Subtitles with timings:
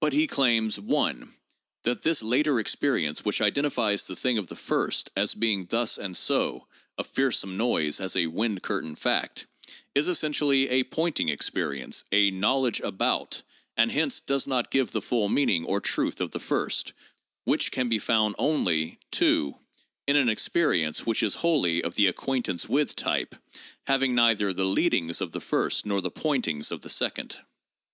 [0.00, 1.34] But he claims (1)
[1.84, 6.14] that this later experience which identifies the thing of the first as being thus and
[6.14, 9.46] so (a fearsome noise as a wind curtain fact)
[9.94, 13.42] is essentially a 'pointing' experience, a 'knowledge about,'
[13.74, 16.92] and hence does not give the full meaning or truth of the first,
[17.44, 19.54] which can be found only (2)
[20.06, 23.34] in an experience which is wholly of the 'ac quaintance with' type,
[23.86, 27.38] having neither the 'leadings' of the first nor the 'pointings' of the second.